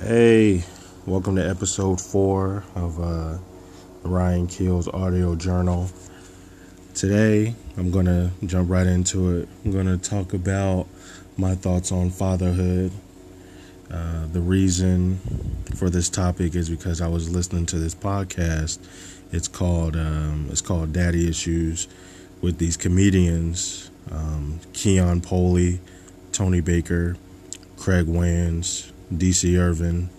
Hey, 0.00 0.62
welcome 1.06 1.34
to 1.34 1.42
episode 1.42 2.00
four 2.00 2.62
of 2.76 3.00
uh, 3.00 3.38
Ryan 4.04 4.46
Keel's 4.46 4.86
audio 4.86 5.34
journal. 5.34 5.90
Today, 6.94 7.52
I'm 7.76 7.90
going 7.90 8.06
to 8.06 8.30
jump 8.46 8.70
right 8.70 8.86
into 8.86 9.38
it. 9.38 9.48
I'm 9.64 9.72
going 9.72 9.86
to 9.86 9.98
talk 9.98 10.34
about 10.34 10.86
my 11.36 11.56
thoughts 11.56 11.90
on 11.90 12.10
fatherhood. 12.10 12.92
Uh, 13.90 14.26
the 14.32 14.40
reason 14.40 15.18
for 15.74 15.90
this 15.90 16.08
topic 16.08 16.54
is 16.54 16.70
because 16.70 17.00
I 17.00 17.08
was 17.08 17.28
listening 17.28 17.66
to 17.66 17.78
this 17.80 17.96
podcast. 17.96 18.78
It's 19.32 19.48
called 19.48 19.96
um, 19.96 20.46
it's 20.48 20.60
called 20.60 20.92
Daddy 20.92 21.28
Issues 21.28 21.88
with 22.40 22.58
these 22.58 22.76
comedians, 22.76 23.90
um, 24.12 24.60
Keon 24.74 25.22
Polee, 25.22 25.80
Tony 26.30 26.60
Baker, 26.60 27.16
Craig 27.76 28.06
Wans, 28.06 28.92
DC 29.12 29.58
Irvin. 29.58 30.10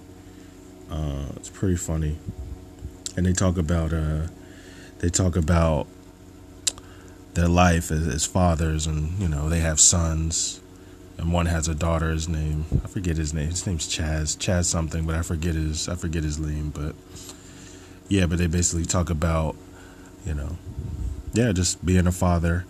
Uh, 0.89 1.25
it's 1.35 1.49
pretty 1.49 1.75
funny, 1.75 2.17
and 3.15 3.25
they 3.25 3.33
talk 3.33 3.57
about 3.57 3.93
uh, 3.93 4.27
they 4.99 5.09
talk 5.09 5.35
about 5.35 5.87
their 7.35 7.47
life 7.47 7.91
as, 7.91 8.07
as 8.07 8.25
fathers, 8.25 8.87
and 8.87 9.19
you 9.19 9.27
know 9.27 9.49
they 9.49 9.59
have 9.59 9.79
sons, 9.79 10.59
and 11.17 11.31
one 11.31 11.45
has 11.45 11.67
a 11.67 11.75
daughter. 11.75 12.09
His 12.09 12.27
name 12.27 12.65
I 12.83 12.87
forget 12.87 13.17
his 13.17 13.33
name. 13.33 13.49
His 13.49 13.67
name's 13.67 13.87
Chaz, 13.87 14.37
Chaz 14.37 14.65
something, 14.65 15.05
but 15.05 15.15
I 15.15 15.21
forget 15.21 15.53
his 15.53 15.87
I 15.87 15.95
forget 15.95 16.23
his 16.23 16.39
name. 16.39 16.71
But 16.71 16.95
yeah, 18.07 18.25
but 18.25 18.39
they 18.39 18.47
basically 18.47 18.85
talk 18.85 19.09
about 19.09 19.55
you 20.25 20.33
know 20.33 20.57
yeah 21.33 21.51
just 21.51 21.85
being 21.85 22.07
a 22.07 22.11
father. 22.11 22.65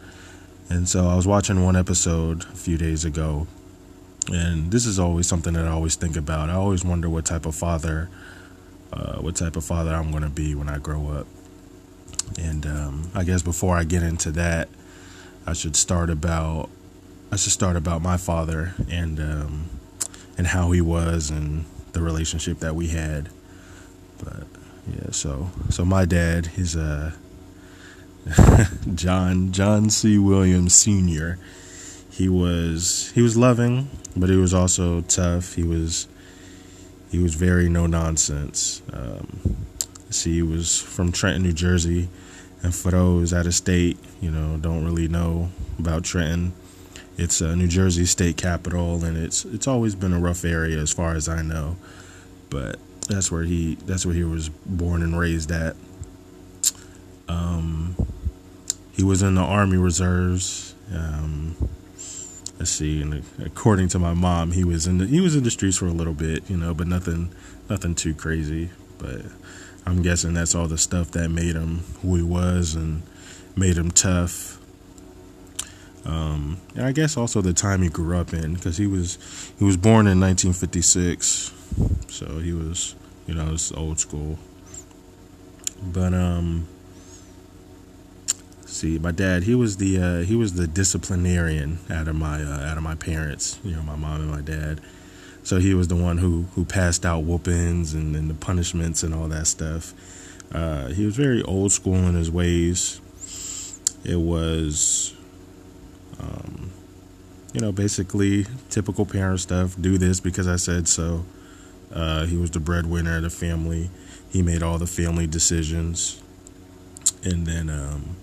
And 0.71 0.87
so 0.87 1.07
I 1.07 1.15
was 1.15 1.25
watching 1.25 1.63
one 1.63 1.75
episode 1.75 2.43
a 2.43 2.55
few 2.55 2.77
days 2.77 3.03
ago 3.03 3.47
and 4.27 4.71
this 4.71 4.85
is 4.85 4.99
always 4.99 5.27
something 5.27 5.53
that 5.53 5.65
I 5.65 5.69
always 5.69 5.95
think 5.95 6.15
about. 6.15 6.49
I 6.49 6.53
always 6.53 6.83
wonder 6.83 7.09
what 7.09 7.25
type 7.25 7.45
of 7.45 7.55
father, 7.55 8.09
uh, 8.93 9.17
what 9.17 9.35
type 9.35 9.55
of 9.55 9.63
father 9.63 9.93
I'm 9.93 10.11
going 10.11 10.23
to 10.23 10.29
be 10.29 10.55
when 10.55 10.69
I 10.69 10.77
grow 10.77 11.09
up. 11.09 11.27
And 12.37 12.65
um, 12.65 13.11
I 13.15 13.23
guess 13.23 13.41
before 13.41 13.75
I 13.75 13.83
get 13.83 14.03
into 14.03 14.31
that, 14.31 14.69
I 15.47 15.53
should 15.53 15.75
start 15.75 16.09
about 16.09 16.69
I 17.31 17.35
should 17.35 17.51
start 17.51 17.75
about 17.75 18.01
my 18.01 18.17
father 18.17 18.73
and 18.89 19.19
um, 19.19 19.69
and 20.37 20.47
how 20.47 20.71
he 20.71 20.81
was 20.81 21.29
and 21.29 21.65
the 21.93 22.01
relationship 22.01 22.59
that 22.59 22.75
we 22.75 22.87
had. 22.87 23.29
But 24.23 24.43
yeah, 24.87 25.11
so 25.11 25.49
so 25.69 25.85
my 25.85 26.05
dad, 26.05 26.51
is 26.55 26.75
uh, 26.75 27.13
John 28.95 29.51
John 29.51 29.89
C. 29.89 30.17
Williams 30.17 30.75
Senior 30.75 31.39
he 32.19 32.27
was 32.27 33.13
he 33.15 33.21
was 33.21 33.37
loving, 33.37 33.89
but 34.13 34.29
he 34.29 34.35
was 34.35 34.53
also 34.53 34.99
tough. 34.99 35.53
He 35.55 35.63
was 35.63 36.05
he 37.09 37.17
was 37.17 37.33
very 37.33 37.69
no 37.69 37.87
nonsense. 37.87 38.81
Um, 38.91 39.65
see, 40.09 40.33
he 40.33 40.41
was 40.41 40.81
from 40.81 41.13
Trenton, 41.13 41.43
New 41.43 41.53
Jersey, 41.53 42.09
and 42.61 42.75
for 42.75 42.91
those 42.91 43.33
out 43.33 43.45
of 43.45 43.53
state, 43.53 43.97
you 44.19 44.29
know, 44.29 44.57
don't 44.57 44.83
really 44.83 45.07
know 45.07 45.47
about 45.79 46.03
Trenton. 46.03 46.51
It's 47.17 47.39
a 47.39 47.55
New 47.55 47.69
Jersey 47.69 48.05
state 48.05 48.35
capital, 48.35 49.01
and 49.05 49.15
it's 49.15 49.45
it's 49.45 49.65
always 49.65 49.95
been 49.95 50.11
a 50.11 50.19
rough 50.19 50.43
area 50.43 50.77
as 50.77 50.91
far 50.91 51.15
as 51.15 51.29
I 51.29 51.41
know. 51.41 51.77
But 52.49 52.79
that's 53.07 53.31
where 53.31 53.43
he 53.43 53.75
that's 53.85 54.05
where 54.05 54.15
he 54.15 54.25
was 54.25 54.49
born 54.49 55.03
and 55.03 55.17
raised 55.17 55.51
at. 55.51 55.77
Um, 57.29 57.95
he 58.91 59.05
was 59.05 59.21
in 59.21 59.35
the 59.35 59.41
Army 59.41 59.77
Reserves. 59.77 60.75
Um, 60.93 61.55
let's 62.59 62.71
see 62.71 63.01
and 63.01 63.23
according 63.43 63.87
to 63.87 63.97
my 63.97 64.13
mom 64.13 64.51
he 64.51 64.65
was 64.65 64.85
in 64.85 64.97
the 64.97 65.07
he 65.07 65.21
was 65.21 65.35
in 65.35 65.43
the 65.43 65.49
streets 65.49 65.77
for 65.77 65.87
a 65.87 65.91
little 65.91 66.13
bit 66.13 66.47
you 66.49 66.57
know 66.57 66.73
but 66.73 66.87
nothing 66.87 67.33
nothing 67.69 67.95
too 67.95 68.13
crazy. 68.13 68.69
But 68.97 69.21
i'm 69.85 70.01
guessing 70.01 70.33
that's 70.33 70.53
all 70.53 70.67
the 70.67 70.77
stuff 70.77 71.11
that 71.11 71.29
made 71.29 71.55
him 71.55 71.79
who 72.01 72.15
he 72.15 72.21
was 72.21 72.75
and 72.75 73.01
made 73.55 73.77
him 73.77 73.91
tough. 73.91 74.57
Um, 76.05 76.59
and 76.75 76.85
i 76.85 76.91
guess 76.91 77.15
also 77.17 77.41
the 77.41 77.53
time 77.53 77.81
he 77.81 77.89
grew 77.89 78.17
up 78.17 78.33
in 78.33 78.55
because 78.55 78.77
he 78.77 78.87
was 78.87 79.17
he 79.57 79.63
was 79.63 79.77
born 79.77 80.07
in 80.07 80.19
1956 80.19 81.53
so 82.07 82.39
he 82.39 82.51
was 82.51 82.95
you 83.25 83.33
know 83.33 83.53
it's 83.53 83.71
old 83.71 83.99
school. 83.99 84.37
But 85.81 86.13
um 86.13 86.67
see 88.69 88.99
my 88.99 89.11
dad 89.11 89.43
he 89.43 89.55
was 89.55 89.77
the 89.77 89.99
uh, 89.99 90.19
he 90.21 90.35
was 90.35 90.53
the 90.53 90.67
disciplinarian 90.67 91.79
out 91.89 92.07
of 92.07 92.15
my 92.15 92.41
uh, 92.41 92.69
out 92.69 92.77
of 92.77 92.83
my 92.83 92.95
parents 92.95 93.59
you 93.63 93.75
know 93.75 93.81
my 93.81 93.95
mom 93.95 94.21
and 94.21 94.31
my 94.31 94.41
dad. 94.41 94.79
So 95.43 95.57
he 95.57 95.73
was 95.73 95.87
the 95.87 95.95
one 95.95 96.17
who 96.19 96.45
who 96.53 96.65
passed 96.65 97.05
out 97.05 97.23
whoopings 97.23 97.93
and, 97.93 98.15
and 98.15 98.29
the 98.29 98.35
punishments 98.35 99.03
and 99.03 99.13
all 99.13 99.27
that 99.29 99.47
stuff. 99.47 99.93
Uh, 100.53 100.87
he 100.87 101.05
was 101.05 101.15
very 101.15 101.41
old 101.43 101.71
school 101.71 101.95
in 101.95 102.15
his 102.15 102.29
ways. 102.29 103.01
It 104.03 104.17
was 104.17 105.15
um, 106.19 106.71
you 107.53 107.61
know 107.61 107.71
basically 107.71 108.45
typical 108.69 109.05
parent 109.05 109.39
stuff 109.39 109.75
do 109.79 109.97
this 109.97 110.19
because 110.19 110.47
i 110.47 110.55
said 110.55 110.87
so. 110.87 111.25
Uh, 111.91 112.25
he 112.25 112.37
was 112.37 112.51
the 112.51 112.59
breadwinner 112.59 113.17
of 113.17 113.23
the 113.23 113.29
family. 113.29 113.89
He 114.29 114.43
made 114.43 114.61
all 114.61 114.77
the 114.77 114.87
family 114.87 115.25
decisions. 115.25 116.21
And 117.23 117.47
then 117.47 117.69
um, 117.69 118.15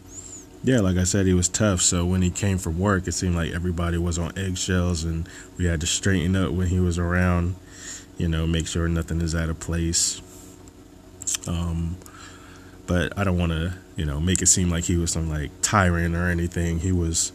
yeah, 0.66 0.80
like 0.80 0.96
I 0.96 1.04
said, 1.04 1.26
he 1.26 1.32
was 1.32 1.48
tough. 1.48 1.80
So 1.80 2.04
when 2.04 2.22
he 2.22 2.30
came 2.30 2.58
from 2.58 2.76
work, 2.76 3.06
it 3.06 3.12
seemed 3.12 3.36
like 3.36 3.52
everybody 3.52 3.98
was 3.98 4.18
on 4.18 4.36
eggshells, 4.36 5.04
and 5.04 5.28
we 5.56 5.66
had 5.66 5.80
to 5.82 5.86
straighten 5.86 6.34
up 6.34 6.50
when 6.50 6.66
he 6.66 6.80
was 6.80 6.98
around. 6.98 7.54
You 8.18 8.26
know, 8.26 8.48
make 8.48 8.66
sure 8.66 8.88
nothing 8.88 9.20
is 9.20 9.32
out 9.32 9.48
of 9.48 9.60
place. 9.60 10.20
Um, 11.46 11.96
but 12.88 13.16
I 13.16 13.22
don't 13.22 13.38
want 13.38 13.52
to, 13.52 13.74
you 13.94 14.04
know, 14.04 14.18
make 14.18 14.42
it 14.42 14.48
seem 14.48 14.68
like 14.68 14.84
he 14.84 14.96
was 14.96 15.12
some 15.12 15.30
like 15.30 15.52
tyrant 15.62 16.16
or 16.16 16.28
anything. 16.28 16.80
He 16.80 16.90
was, 16.90 17.30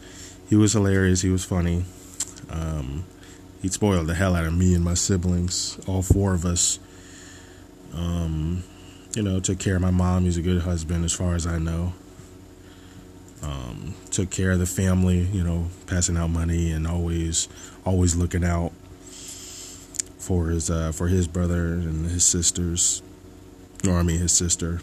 he 0.50 0.56
was 0.56 0.74
hilarious. 0.74 1.22
He 1.22 1.30
was 1.30 1.42
funny. 1.42 1.86
Um, 2.50 3.04
he 3.62 3.68
spoiled 3.68 4.08
the 4.08 4.14
hell 4.14 4.36
out 4.36 4.44
of 4.44 4.52
me 4.52 4.74
and 4.74 4.84
my 4.84 4.94
siblings, 4.94 5.80
all 5.86 6.02
four 6.02 6.34
of 6.34 6.44
us. 6.44 6.78
Um, 7.94 8.64
you 9.16 9.22
know, 9.22 9.40
took 9.40 9.58
care 9.58 9.76
of 9.76 9.82
my 9.82 9.90
mom. 9.90 10.24
He's 10.24 10.36
a 10.36 10.42
good 10.42 10.62
husband, 10.62 11.06
as 11.06 11.14
far 11.14 11.34
as 11.34 11.46
I 11.46 11.58
know 11.58 11.94
um, 13.42 13.94
took 14.10 14.30
care 14.30 14.52
of 14.52 14.58
the 14.58 14.66
family, 14.66 15.20
you 15.20 15.42
know, 15.42 15.66
passing 15.86 16.16
out 16.16 16.30
money 16.30 16.70
and 16.70 16.86
always, 16.86 17.48
always 17.84 18.14
looking 18.14 18.44
out 18.44 18.72
for 20.18 20.48
his 20.48 20.70
uh, 20.70 20.92
for 20.92 21.08
his 21.08 21.26
brother 21.26 21.74
and 21.74 22.06
his 22.06 22.24
sisters, 22.24 23.02
or 23.86 23.94
I 23.94 24.02
mean 24.02 24.18
his 24.18 24.32
sister. 24.32 24.80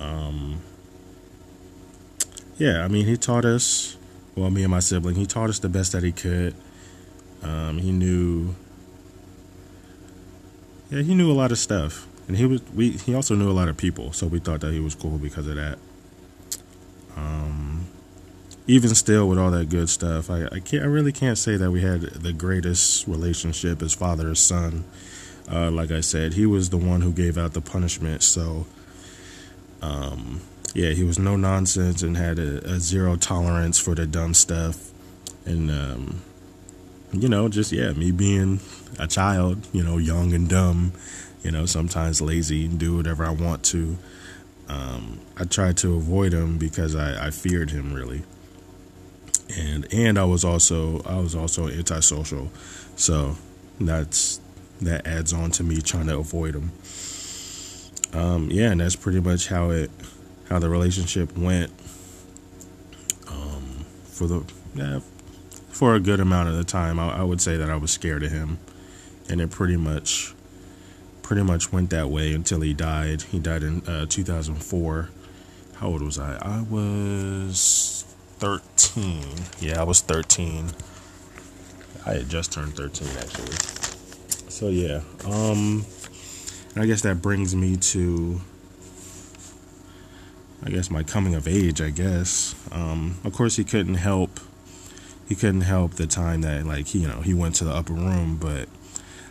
Um, 0.00 0.62
yeah, 2.56 2.82
I 2.82 2.88
mean 2.88 3.06
he 3.06 3.16
taught 3.16 3.44
us, 3.44 3.96
well, 4.34 4.50
me 4.50 4.62
and 4.62 4.70
my 4.70 4.80
sibling, 4.80 5.16
he 5.16 5.26
taught 5.26 5.50
us 5.50 5.58
the 5.58 5.68
best 5.68 5.92
that 5.92 6.02
he 6.02 6.12
could. 6.12 6.54
Um, 7.42 7.78
he 7.78 7.92
knew, 7.92 8.54
yeah, 10.90 11.02
he 11.02 11.14
knew 11.14 11.30
a 11.30 11.34
lot 11.34 11.52
of 11.52 11.58
stuff, 11.58 12.06
and 12.26 12.38
he 12.38 12.46
was 12.46 12.62
we 12.74 12.92
he 12.92 13.14
also 13.14 13.34
knew 13.34 13.50
a 13.50 13.52
lot 13.52 13.68
of 13.68 13.76
people, 13.76 14.12
so 14.14 14.26
we 14.26 14.38
thought 14.38 14.60
that 14.62 14.72
he 14.72 14.80
was 14.80 14.94
cool 14.94 15.18
because 15.18 15.46
of 15.46 15.56
that. 15.56 15.78
Um, 17.16 17.86
even 18.66 18.94
still, 18.94 19.28
with 19.28 19.38
all 19.38 19.50
that 19.50 19.68
good 19.68 19.88
stuff, 19.88 20.30
I, 20.30 20.46
I 20.46 20.60
can't. 20.60 20.82
I 20.82 20.86
really 20.86 21.12
can't 21.12 21.38
say 21.38 21.56
that 21.56 21.70
we 21.70 21.82
had 21.82 22.02
the 22.02 22.32
greatest 22.32 23.06
relationship 23.06 23.82
as 23.82 23.94
father 23.94 24.28
and 24.28 24.38
son. 24.38 24.84
Uh, 25.50 25.70
like 25.70 25.90
I 25.90 26.00
said, 26.00 26.34
he 26.34 26.46
was 26.46 26.70
the 26.70 26.76
one 26.76 27.00
who 27.00 27.12
gave 27.12 27.36
out 27.36 27.54
the 27.54 27.60
punishment. 27.60 28.22
So, 28.22 28.66
um, 29.82 30.40
yeah, 30.74 30.90
he 30.90 31.02
was 31.02 31.18
no 31.18 31.36
nonsense 31.36 32.02
and 32.02 32.16
had 32.16 32.38
a, 32.38 32.64
a 32.64 32.78
zero 32.78 33.16
tolerance 33.16 33.78
for 33.78 33.96
the 33.96 34.06
dumb 34.06 34.34
stuff. 34.34 34.90
And, 35.44 35.70
um, 35.70 36.22
you 37.12 37.28
know, 37.28 37.48
just, 37.48 37.72
yeah, 37.72 37.90
me 37.92 38.12
being 38.12 38.60
a 39.00 39.08
child, 39.08 39.66
you 39.72 39.82
know, 39.82 39.98
young 39.98 40.32
and 40.32 40.48
dumb, 40.48 40.92
you 41.42 41.50
know, 41.50 41.66
sometimes 41.66 42.20
lazy 42.20 42.66
and 42.66 42.78
do 42.78 42.96
whatever 42.96 43.24
I 43.24 43.30
want 43.30 43.64
to. 43.64 43.98
Um, 44.70 45.18
I 45.36 45.44
tried 45.44 45.76
to 45.78 45.96
avoid 45.96 46.32
him 46.32 46.56
because 46.56 46.94
I, 46.94 47.26
I 47.26 47.30
feared 47.30 47.70
him 47.72 47.92
really, 47.92 48.22
and 49.58 49.92
and 49.92 50.16
I 50.16 50.24
was 50.24 50.44
also 50.44 51.02
I 51.02 51.18
was 51.18 51.34
also 51.34 51.68
antisocial, 51.68 52.52
so 52.94 53.36
that's 53.80 54.40
that 54.80 55.08
adds 55.08 55.32
on 55.32 55.50
to 55.52 55.64
me 55.64 55.80
trying 55.80 56.06
to 56.06 56.18
avoid 56.18 56.54
him. 56.54 56.70
Um, 58.12 58.48
yeah, 58.52 58.70
and 58.70 58.80
that's 58.80 58.94
pretty 58.94 59.18
much 59.18 59.48
how 59.48 59.70
it 59.70 59.90
how 60.48 60.60
the 60.60 60.68
relationship 60.68 61.36
went. 61.36 61.72
Um, 63.26 63.84
for 64.04 64.28
the 64.28 64.44
yeah, 64.76 65.00
for 65.70 65.96
a 65.96 66.00
good 66.00 66.20
amount 66.20 66.48
of 66.48 66.56
the 66.56 66.64
time, 66.64 67.00
I, 67.00 67.18
I 67.18 67.22
would 67.24 67.40
say 67.40 67.56
that 67.56 67.68
I 67.70 67.76
was 67.76 67.90
scared 67.90 68.22
of 68.22 68.30
him, 68.30 68.58
and 69.28 69.40
it 69.40 69.50
pretty 69.50 69.76
much 69.76 70.32
pretty 71.30 71.44
much 71.44 71.70
went 71.70 71.90
that 71.90 72.10
way 72.10 72.32
until 72.32 72.60
he 72.60 72.74
died. 72.74 73.22
He 73.22 73.38
died 73.38 73.62
in 73.62 73.86
uh, 73.86 74.04
2004. 74.06 75.10
How 75.76 75.86
old 75.86 76.02
was 76.02 76.18
I? 76.18 76.36
I 76.42 76.62
was 76.62 78.04
13. 78.40 79.22
Yeah, 79.60 79.80
I 79.80 79.84
was 79.84 80.00
13. 80.00 80.70
I 82.04 82.14
had 82.14 82.28
just 82.28 82.52
turned 82.52 82.74
13 82.74 83.06
actually. 83.16 83.52
so 84.50 84.70
yeah. 84.70 85.02
Um, 85.24 85.86
I 86.74 86.86
guess 86.86 87.02
that 87.02 87.22
brings 87.22 87.54
me 87.54 87.76
to, 87.76 88.40
I 90.64 90.70
guess 90.70 90.90
my 90.90 91.04
coming 91.04 91.36
of 91.36 91.46
age. 91.46 91.80
I 91.80 91.90
guess. 91.90 92.56
Um, 92.72 93.18
of 93.22 93.32
course, 93.34 93.54
he 93.54 93.62
couldn't 93.62 93.94
help. 93.94 94.40
He 95.28 95.36
couldn't 95.36 95.60
help 95.60 95.92
the 95.92 96.08
time 96.08 96.40
that 96.40 96.66
like 96.66 96.92
you 96.92 97.06
know 97.06 97.20
he 97.20 97.34
went 97.34 97.54
to 97.56 97.64
the 97.64 97.72
upper 97.72 97.92
room, 97.92 98.36
but 98.36 98.68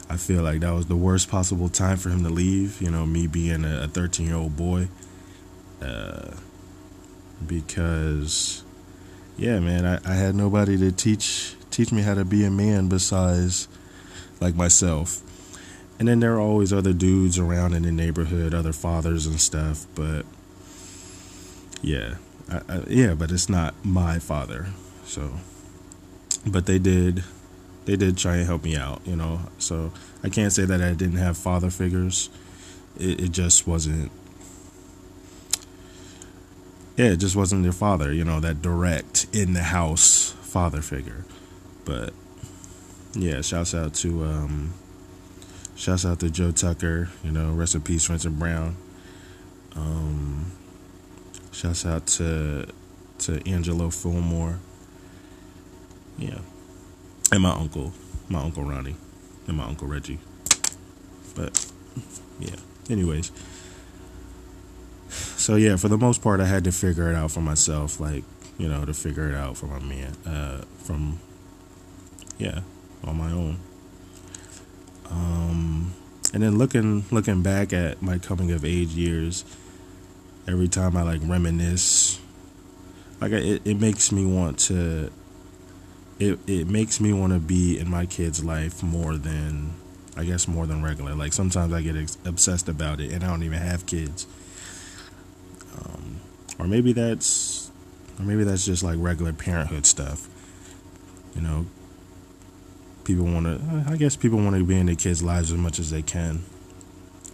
I 0.09 0.17
feel 0.17 0.41
like 0.41 0.61
that 0.61 0.71
was 0.73 0.87
the 0.87 0.95
worst 0.95 1.29
possible 1.29 1.69
time 1.69 1.97
for 1.97 2.09
him 2.09 2.23
to 2.23 2.29
leave. 2.29 2.81
You 2.81 2.89
know, 2.89 3.05
me 3.05 3.27
being 3.27 3.63
a 3.63 3.87
13 3.87 4.25
year 4.25 4.35
old 4.35 4.57
boy. 4.57 4.87
Uh, 5.81 6.31
because, 7.45 8.63
yeah, 9.37 9.59
man, 9.59 9.85
I, 9.85 9.99
I 10.05 10.15
had 10.15 10.35
nobody 10.35 10.77
to 10.77 10.91
teach 10.91 11.55
teach 11.71 11.91
me 11.91 12.01
how 12.01 12.15
to 12.15 12.25
be 12.25 12.43
a 12.43 12.49
man 12.49 12.89
besides 12.89 13.67
like 14.41 14.55
myself. 14.55 15.21
And 15.99 16.07
then 16.07 16.21
there 16.21 16.35
are 16.35 16.39
always 16.39 16.73
other 16.73 16.93
dudes 16.93 17.37
around 17.37 17.73
in 17.73 17.83
the 17.83 17.91
neighborhood, 17.91 18.53
other 18.53 18.73
fathers 18.73 19.25
and 19.25 19.39
stuff. 19.39 19.85
But 19.95 20.25
yeah, 21.81 22.15
I, 22.49 22.61
I, 22.67 22.83
yeah, 22.87 23.13
but 23.13 23.31
it's 23.31 23.49
not 23.49 23.75
my 23.83 24.17
father. 24.17 24.67
So, 25.05 25.33
but 26.47 26.65
they 26.65 26.79
did 26.79 27.23
they 27.89 27.95
did 27.95 28.17
try 28.17 28.35
and 28.35 28.45
help 28.45 28.63
me 28.63 28.75
out, 28.75 29.01
you 29.03 29.15
know. 29.15 29.39
So 29.57 29.91
I 30.23 30.29
can't 30.29 30.53
say 30.53 30.63
that 30.63 30.79
I 30.79 30.93
didn't 30.93 31.17
have 31.17 31.39
father 31.39 31.71
figures. 31.71 32.29
It, 32.99 33.19
it 33.19 33.31
just 33.31 33.65
wasn't. 33.65 34.11
Yeah, 36.97 37.07
it 37.07 37.17
just 37.17 37.35
wasn't 37.35 37.63
your 37.63 37.73
father, 37.73 38.13
you 38.13 38.23
know, 38.23 38.39
that 38.41 38.61
direct 38.61 39.25
in 39.33 39.53
the 39.53 39.63
house 39.63 40.35
father 40.41 40.81
figure. 40.81 41.25
But 41.83 42.13
yeah, 43.13 43.41
shouts 43.41 43.73
out 43.73 43.95
to 43.95 44.23
um, 44.23 44.75
shouts 45.75 46.05
out 46.05 46.19
to 46.19 46.29
Joe 46.29 46.51
Tucker, 46.51 47.09
you 47.23 47.31
know, 47.31 47.53
rest 47.53 47.73
in 47.73 47.81
peace, 47.81 48.05
Vincent 48.05 48.37
Brown. 48.37 48.75
Um, 49.75 50.51
shouts 51.51 51.87
out 51.87 52.05
to 52.05 52.67
to 53.19 53.49
Angelo 53.49 53.89
Fillmore. 53.89 54.59
Yeah 56.19 56.39
and 57.31 57.43
my 57.43 57.51
uncle, 57.51 57.93
my 58.29 58.41
uncle 58.41 58.63
Ronnie, 58.63 58.95
and 59.47 59.57
my 59.57 59.65
uncle 59.65 59.87
Reggie. 59.87 60.19
But 61.35 61.71
yeah, 62.39 62.55
anyways. 62.89 63.31
So 65.09 65.55
yeah, 65.55 65.75
for 65.75 65.87
the 65.87 65.97
most 65.97 66.21
part, 66.21 66.39
I 66.39 66.45
had 66.45 66.63
to 66.65 66.71
figure 66.71 67.09
it 67.09 67.15
out 67.15 67.31
for 67.31 67.41
myself, 67.41 67.99
like 67.99 68.23
you 68.57 68.67
know, 68.67 68.85
to 68.85 68.93
figure 68.93 69.29
it 69.29 69.35
out 69.35 69.57
for 69.57 69.67
my 69.67 69.79
man, 69.79 70.15
uh, 70.25 70.63
from 70.83 71.19
yeah, 72.37 72.61
on 73.03 73.17
my 73.17 73.31
own. 73.31 73.59
Um, 75.09 75.93
and 76.33 76.43
then 76.43 76.57
looking 76.57 77.05
looking 77.11 77.41
back 77.41 77.73
at 77.73 78.01
my 78.01 78.17
coming 78.17 78.51
of 78.51 78.63
age 78.63 78.89
years, 78.89 79.43
every 80.47 80.67
time 80.67 80.95
I 80.95 81.03
like 81.03 81.21
reminisce, 81.23 82.19
like 83.21 83.31
it, 83.31 83.61
it 83.65 83.79
makes 83.79 84.11
me 84.11 84.25
want 84.25 84.59
to 84.59 85.11
it 86.19 86.37
it 86.47 86.67
makes 86.67 86.99
me 86.99 87.13
want 87.13 87.33
to 87.33 87.39
be 87.39 87.79
in 87.79 87.89
my 87.89 88.05
kid's 88.05 88.43
life 88.43 88.83
more 88.83 89.17
than 89.17 89.73
I 90.17 90.25
guess 90.25 90.47
more 90.47 90.65
than 90.65 90.83
regular. 90.83 91.15
Like 91.15 91.31
sometimes 91.31 91.71
I 91.73 91.81
get 91.81 91.95
ex- 91.95 92.17
obsessed 92.25 92.67
about 92.67 92.99
it, 92.99 93.11
and 93.11 93.23
I 93.23 93.27
don't 93.27 93.43
even 93.43 93.59
have 93.59 93.85
kids. 93.85 94.27
Um, 95.79 96.19
or 96.59 96.67
maybe 96.67 96.91
that's, 96.91 97.71
or 98.19 98.25
maybe 98.25 98.43
that's 98.43 98.65
just 98.65 98.83
like 98.83 98.97
regular 98.99 99.31
parenthood 99.31 99.85
stuff. 99.85 100.27
You 101.35 101.41
know, 101.41 101.65
people 103.05 103.23
want 103.25 103.45
to. 103.45 103.85
I 103.87 103.95
guess 103.95 104.17
people 104.17 104.39
want 104.39 104.57
to 104.57 104.65
be 104.65 104.75
in 104.77 104.87
their 104.87 104.95
kids' 104.95 105.23
lives 105.23 105.53
as 105.53 105.57
much 105.57 105.79
as 105.79 105.89
they 105.89 106.01
can. 106.01 106.43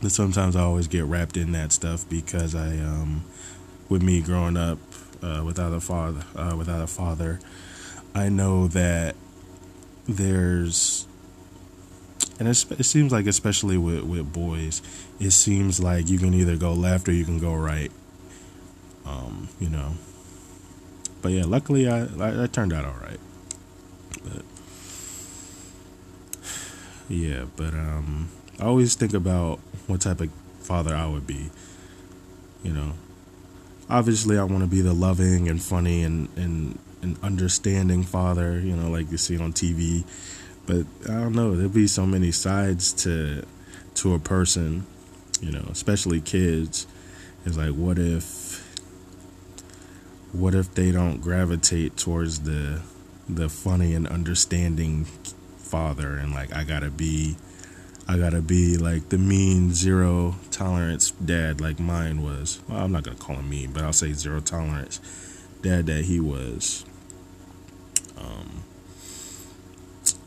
But 0.01 0.11
sometimes 0.11 0.55
I 0.55 0.61
always 0.61 0.87
get 0.87 1.05
wrapped 1.05 1.37
in 1.37 1.53
that 1.53 1.71
stuff 1.71 2.07
because 2.07 2.53
I, 2.53 2.77
um, 2.77 3.23
with 3.89 4.03
me 4.03 4.21
growing 4.21 4.57
up 4.57 4.77
uh, 5.23 5.41
without 5.43 5.73
a 5.73 5.79
father, 5.79 6.23
uh, 6.35 6.53
without 6.55 6.81
a 6.81 6.87
father 6.87 7.39
I 8.15 8.29
know 8.29 8.67
that 8.69 9.15
there's, 10.07 11.05
and 12.39 12.47
it 12.47 12.55
seems 12.55 13.11
like 13.11 13.27
especially 13.27 13.77
with 13.77 14.03
with 14.03 14.31
boys, 14.31 14.81
it 15.19 15.31
seems 15.31 15.81
like 15.81 16.09
you 16.09 16.17
can 16.17 16.33
either 16.33 16.55
go 16.55 16.71
left 16.73 17.09
or 17.09 17.11
you 17.11 17.25
can 17.25 17.39
go 17.39 17.53
right. 17.53 17.91
Um, 19.05 19.49
you 19.59 19.69
know. 19.69 19.95
But 21.21 21.33
yeah, 21.33 21.43
luckily 21.43 21.89
I 21.89 22.05
I, 22.05 22.43
I 22.43 22.47
turned 22.47 22.71
out 22.71 22.85
all 22.85 22.95
right. 23.01 23.19
But 24.23 24.43
yeah, 27.09 27.45
but 27.57 27.73
um, 27.73 28.29
I 28.59 28.63
always 28.63 28.95
think 28.95 29.13
about 29.13 29.59
what 29.87 29.99
type 29.99 30.21
of 30.21 30.29
father 30.61 30.95
I 30.95 31.05
would 31.05 31.27
be. 31.27 31.49
You 32.63 32.71
know, 32.71 32.93
obviously 33.89 34.37
I 34.37 34.43
want 34.45 34.61
to 34.61 34.67
be 34.67 34.79
the 34.79 34.93
loving 34.93 35.49
and 35.49 35.61
funny 35.61 36.01
and 36.01 36.29
and 36.37 36.79
an 37.01 37.17
understanding 37.21 38.03
father, 38.03 38.59
you 38.59 38.75
know, 38.75 38.89
like 38.89 39.11
you 39.11 39.17
see 39.17 39.37
on 39.37 39.53
TV. 39.53 40.03
But 40.65 40.85
I 41.05 41.19
don't 41.19 41.33
know, 41.33 41.55
there'll 41.55 41.69
be 41.71 41.87
so 41.87 42.05
many 42.05 42.31
sides 42.31 42.93
to 43.03 43.45
to 43.95 44.13
a 44.13 44.19
person, 44.19 44.85
you 45.41 45.51
know, 45.51 45.65
especially 45.69 46.21
kids. 46.21 46.87
It's 47.45 47.57
like 47.57 47.73
what 47.73 47.99
if 47.99 48.63
what 50.31 50.53
if 50.55 50.73
they 50.73 50.91
don't 50.91 51.21
gravitate 51.21 51.97
towards 51.97 52.41
the 52.41 52.81
the 53.29 53.49
funny 53.49 53.93
and 53.95 54.07
understanding 54.07 55.05
father 55.57 56.15
and 56.15 56.33
like 56.33 56.55
I 56.55 56.63
gotta 56.63 56.89
be 56.89 57.35
I 58.07 58.17
gotta 58.17 58.41
be 58.41 58.77
like 58.77 59.09
the 59.09 59.17
mean 59.17 59.73
zero 59.73 60.35
tolerance 60.51 61.11
dad 61.11 61.59
like 61.59 61.79
mine 61.79 62.21
was. 62.21 62.59
Well, 62.67 62.83
I'm 62.83 62.91
not 62.91 63.03
gonna 63.03 63.17
call 63.17 63.37
him 63.37 63.49
mean, 63.49 63.71
but 63.71 63.83
I'll 63.83 63.93
say 63.93 64.13
zero 64.13 64.41
tolerance 64.41 64.99
dad 65.65 65.87
that 65.87 66.05
he 66.05 66.19
was. 66.19 66.85
Um, 68.17 68.63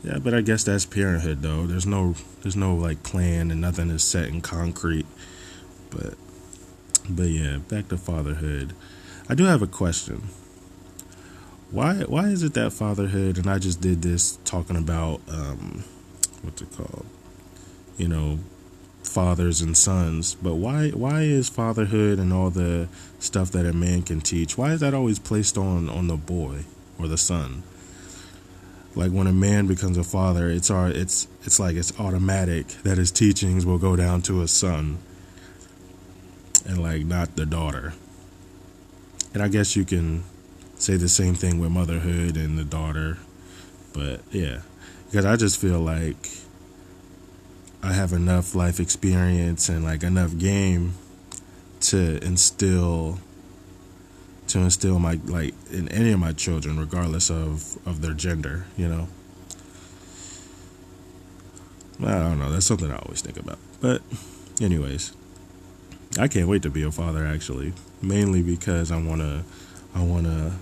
yeah, 0.03 0.19
but 0.19 0.33
I 0.33 0.41
guess 0.41 0.63
that's 0.63 0.85
parenthood 0.85 1.41
though. 1.41 1.65
There's 1.65 1.85
no 1.85 2.15
there's 2.41 2.55
no 2.55 2.75
like 2.75 3.03
plan 3.03 3.51
and 3.51 3.61
nothing 3.61 3.89
is 3.89 4.03
set 4.03 4.27
in 4.27 4.41
concrete. 4.41 5.05
But 5.89 6.15
but 7.09 7.29
yeah, 7.29 7.57
back 7.57 7.87
to 7.89 7.97
fatherhood. 7.97 8.73
I 9.29 9.35
do 9.35 9.45
have 9.45 9.61
a 9.61 9.67
question. 9.67 10.29
Why 11.71 11.95
why 12.03 12.25
is 12.25 12.43
it 12.43 12.53
that 12.53 12.73
fatherhood 12.73 13.37
and 13.37 13.47
I 13.47 13.59
just 13.59 13.81
did 13.81 14.01
this 14.01 14.37
talking 14.43 14.75
about 14.75 15.21
um 15.29 15.85
what's 16.41 16.61
it 16.61 16.71
called? 16.75 17.05
You 17.97 18.07
know, 18.07 18.39
fathers 19.03 19.61
and 19.61 19.77
sons, 19.77 20.35
but 20.35 20.55
why 20.55 20.89
why 20.89 21.21
is 21.21 21.49
fatherhood 21.49 22.19
and 22.19 22.31
all 22.33 22.49
the 22.49 22.87
stuff 23.19 23.51
that 23.51 23.65
a 23.65 23.73
man 23.73 24.03
can 24.03 24.21
teach, 24.21 24.57
why 24.57 24.71
is 24.73 24.79
that 24.79 24.93
always 24.93 25.19
placed 25.19 25.57
on 25.57 25.89
on 25.89 26.07
the 26.07 26.17
boy 26.17 26.65
or 26.99 27.07
the 27.07 27.17
son? 27.17 27.63
like 28.95 29.11
when 29.11 29.27
a 29.27 29.33
man 29.33 29.67
becomes 29.67 29.97
a 29.97 30.03
father, 30.03 30.49
it's 30.49 30.69
our 30.69 30.89
it's 30.89 31.27
it's 31.43 31.59
like 31.59 31.75
it's 31.75 31.97
automatic 31.99 32.67
that 32.83 32.97
his 32.97 33.11
teachings 33.11 33.65
will 33.65 33.77
go 33.77 33.95
down 33.95 34.21
to 34.23 34.39
his 34.39 34.51
son 34.51 34.97
and 36.65 36.81
like 36.81 37.05
not 37.05 37.35
the 37.35 37.45
daughter. 37.45 37.93
And 39.33 39.43
I 39.43 39.47
guess 39.47 39.75
you 39.75 39.85
can 39.85 40.23
say 40.75 40.97
the 40.97 41.09
same 41.09 41.35
thing 41.35 41.59
with 41.59 41.71
motherhood 41.71 42.35
and 42.35 42.57
the 42.57 42.63
daughter, 42.63 43.17
but 43.93 44.21
yeah, 44.31 44.61
because 45.05 45.25
I 45.25 45.35
just 45.35 45.61
feel 45.61 45.79
like 45.79 46.27
I 47.81 47.93
have 47.93 48.11
enough 48.13 48.55
life 48.55 48.79
experience 48.79 49.69
and 49.69 49.83
like 49.83 50.03
enough 50.03 50.37
game 50.37 50.93
to 51.81 52.23
instill 52.23 53.19
to 54.47 54.59
instill 54.59 54.99
my 54.99 55.19
like 55.25 55.53
in 55.71 55.87
any 55.89 56.11
of 56.11 56.19
my 56.19 56.33
children, 56.33 56.79
regardless 56.79 57.29
of 57.29 57.77
of 57.87 58.01
their 58.01 58.13
gender. 58.13 58.65
You 58.77 58.89
know. 58.89 59.07
I 62.01 62.19
don't 62.19 62.39
know. 62.39 62.49
That's 62.49 62.65
something 62.65 62.89
I 62.89 62.95
always 62.95 63.21
think 63.21 63.37
about. 63.37 63.59
But, 63.81 64.01
anyways, 64.61 65.13
I 66.17 66.29
can't 66.29 66.47
wait 66.47 66.63
to 66.63 66.69
be 66.69 66.83
a 66.83 66.91
father. 66.91 67.25
Actually, 67.25 67.73
mainly 68.01 68.41
because 68.41 68.91
I 68.91 69.01
wanna, 69.01 69.43
I 69.93 70.03
wanna, 70.03 70.57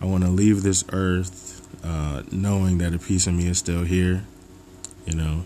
I 0.00 0.06
wanna 0.06 0.30
leave 0.30 0.62
this 0.62 0.84
earth 0.92 1.66
uh, 1.84 2.22
knowing 2.30 2.78
that 2.78 2.94
a 2.94 2.98
piece 2.98 3.26
of 3.26 3.34
me 3.34 3.48
is 3.48 3.58
still 3.58 3.82
here. 3.82 4.24
You 5.06 5.16
know. 5.16 5.42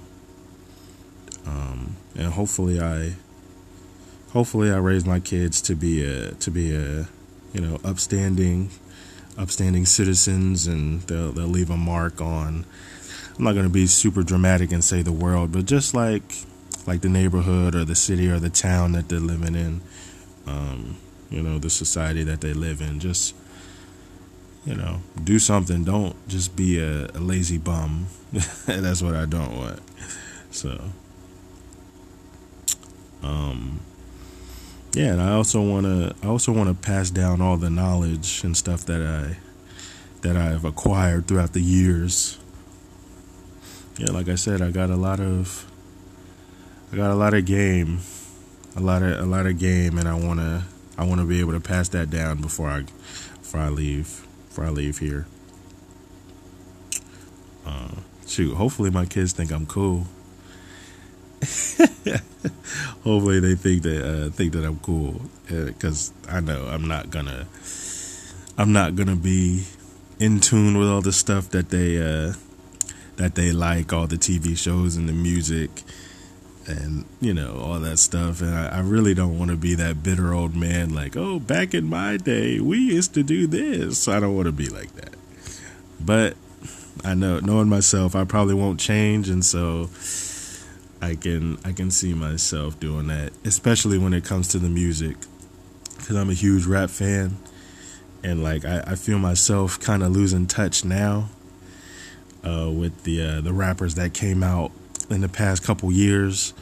And 2.16 2.32
hopefully 2.32 2.80
I 2.80 3.14
hopefully 4.32 4.70
I 4.70 4.78
raise 4.78 5.04
my 5.04 5.20
kids 5.20 5.60
to 5.62 5.74
be 5.74 6.04
a 6.04 6.32
to 6.32 6.50
be 6.50 6.74
a 6.74 7.08
you 7.56 7.62
know, 7.62 7.78
upstanding, 7.84 8.70
upstanding 9.38 9.86
citizens, 9.86 10.66
and 10.66 11.00
they'll 11.02 11.32
they'll 11.32 11.46
leave 11.46 11.70
a 11.70 11.76
mark 11.76 12.20
on. 12.20 12.66
I'm 13.38 13.44
not 13.44 13.52
going 13.52 13.64
to 13.64 13.72
be 13.72 13.86
super 13.86 14.22
dramatic 14.22 14.72
and 14.72 14.84
say 14.84 15.00
the 15.00 15.12
world, 15.12 15.52
but 15.52 15.64
just 15.64 15.94
like 15.94 16.44
like 16.86 17.00
the 17.00 17.08
neighborhood 17.08 17.74
or 17.74 17.84
the 17.84 17.94
city 17.94 18.28
or 18.28 18.38
the 18.38 18.50
town 18.50 18.92
that 18.92 19.08
they're 19.08 19.18
living 19.18 19.54
in, 19.54 19.80
um, 20.46 20.98
you 21.30 21.42
know, 21.42 21.58
the 21.58 21.70
society 21.70 22.22
that 22.24 22.42
they 22.42 22.52
live 22.52 22.82
in. 22.82 23.00
Just 23.00 23.34
you 24.66 24.74
know, 24.74 25.00
do 25.24 25.38
something. 25.38 25.82
Don't 25.82 26.14
just 26.28 26.56
be 26.56 26.78
a, 26.78 27.06
a 27.06 27.20
lazy 27.20 27.56
bum. 27.56 28.08
That's 28.66 29.00
what 29.00 29.14
I 29.14 29.24
don't 29.24 29.56
want. 29.56 29.80
So, 30.50 30.78
um, 33.26 33.80
yeah, 34.94 35.12
and 35.12 35.20
I 35.20 35.32
also 35.32 35.60
want 35.60 35.84
to 35.84 36.14
I 36.22 36.28
also 36.28 36.52
want 36.52 36.68
to 36.68 36.74
pass 36.74 37.10
down 37.10 37.40
all 37.40 37.56
the 37.56 37.70
knowledge 37.70 38.42
and 38.44 38.56
stuff 38.56 38.86
that 38.86 39.02
I 39.02 39.36
that 40.22 40.36
I've 40.36 40.64
acquired 40.64 41.26
throughout 41.26 41.52
the 41.52 41.60
years. 41.60 42.38
Yeah, 43.98 44.12
like 44.12 44.28
I 44.28 44.36
said, 44.36 44.62
I 44.62 44.70
got 44.70 44.90
a 44.90 44.96
lot 44.96 45.20
of 45.20 45.70
I 46.92 46.96
got 46.96 47.10
a 47.10 47.14
lot 47.14 47.34
of 47.34 47.44
game, 47.44 48.00
a 48.76 48.80
lot 48.80 49.02
of 49.02 49.18
a 49.18 49.26
lot 49.26 49.46
of 49.46 49.58
game, 49.58 49.98
and 49.98 50.08
I 50.08 50.14
wanna 50.14 50.64
I 50.96 51.04
wanna 51.04 51.24
be 51.24 51.40
able 51.40 51.52
to 51.52 51.60
pass 51.60 51.88
that 51.90 52.08
down 52.10 52.40
before 52.40 52.68
I 52.68 52.84
before 53.40 53.60
I 53.60 53.68
leave 53.68 54.26
before 54.48 54.64
I 54.64 54.70
leave 54.70 54.98
here. 54.98 55.26
Uh, 57.66 57.96
shoot, 58.26 58.54
hopefully 58.54 58.90
my 58.90 59.04
kids 59.04 59.32
think 59.32 59.50
I'm 59.50 59.66
cool. 59.66 60.06
Hopefully 63.04 63.40
they 63.40 63.54
think 63.54 63.82
that 63.82 64.02
uh, 64.04 64.30
think 64.30 64.52
that 64.52 64.64
I'm 64.64 64.78
cool 64.80 65.20
because 65.48 66.12
uh, 66.28 66.32
I 66.32 66.40
know 66.40 66.66
I'm 66.66 66.88
not 66.88 67.10
gonna 67.10 67.46
I'm 68.58 68.72
not 68.72 68.96
gonna 68.96 69.16
be 69.16 69.64
in 70.18 70.40
tune 70.40 70.78
with 70.78 70.88
all 70.88 71.02
the 71.02 71.12
stuff 71.12 71.50
that 71.50 71.68
they 71.70 71.98
uh, 71.98 72.32
that 73.16 73.34
they 73.34 73.52
like, 73.52 73.92
all 73.92 74.06
the 74.06 74.16
TV 74.16 74.56
shows 74.56 74.96
and 74.96 75.08
the 75.08 75.12
music, 75.12 75.82
and 76.66 77.04
you 77.20 77.34
know 77.34 77.58
all 77.58 77.78
that 77.80 77.98
stuff. 77.98 78.40
And 78.40 78.54
I, 78.54 78.78
I 78.78 78.80
really 78.80 79.14
don't 79.14 79.38
want 79.38 79.50
to 79.50 79.56
be 79.56 79.74
that 79.74 80.02
bitter 80.02 80.32
old 80.32 80.56
man 80.56 80.94
like, 80.94 81.16
oh, 81.16 81.38
back 81.38 81.74
in 81.74 81.86
my 81.86 82.16
day 82.16 82.60
we 82.60 82.78
used 82.78 83.14
to 83.14 83.22
do 83.22 83.46
this. 83.46 84.08
I 84.08 84.20
don't 84.20 84.34
want 84.34 84.46
to 84.46 84.52
be 84.52 84.68
like 84.68 84.94
that. 84.94 85.14
But 86.00 86.36
I 87.04 87.14
know, 87.14 87.40
knowing 87.40 87.68
myself, 87.68 88.14
I 88.14 88.24
probably 88.24 88.54
won't 88.54 88.80
change, 88.80 89.28
and 89.28 89.44
so 89.44 89.90
I 91.00 91.14
can 91.14 91.58
I 91.64 91.72
can 91.72 91.90
see 91.90 92.14
myself 92.14 92.78
doing 92.80 93.08
that, 93.08 93.32
especially 93.44 93.98
when 93.98 94.14
it 94.14 94.24
comes 94.24 94.48
to 94.48 94.58
the 94.58 94.68
music, 94.68 95.16
because 95.96 96.16
I'm 96.16 96.30
a 96.30 96.34
huge 96.34 96.66
rap 96.66 96.90
fan, 96.90 97.36
and 98.22 98.42
like 98.42 98.64
I, 98.64 98.82
I 98.86 98.94
feel 98.94 99.18
myself 99.18 99.78
kind 99.78 100.02
of 100.02 100.12
losing 100.12 100.46
touch 100.46 100.84
now 100.84 101.28
uh, 102.44 102.70
with 102.70 103.04
the 103.04 103.22
uh, 103.22 103.40
the 103.40 103.52
rappers 103.52 103.94
that 103.96 104.14
came 104.14 104.42
out 104.42 104.72
in 105.10 105.20
the 105.20 105.28
past 105.28 105.62
couple 105.64 105.92
years, 105.92 106.54